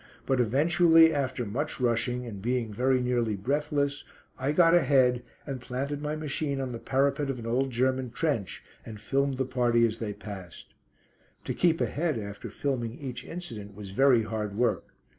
[0.25, 4.03] But eventually, after much rushing, and being very nearly breathless,
[4.35, 8.63] I got ahead, and planted my machine on the parapet of an old German trench
[8.83, 10.73] and filmed the party as they passed.
[11.43, 14.91] To keep ahead after filming each incident was very hard work.